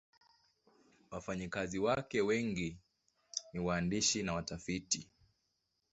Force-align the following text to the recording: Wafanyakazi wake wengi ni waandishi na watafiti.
Wafanyakazi 1.11 1.79
wake 1.79 2.21
wengi 2.21 2.77
ni 3.53 3.59
waandishi 3.59 4.23
na 4.23 4.33
watafiti. 4.33 5.07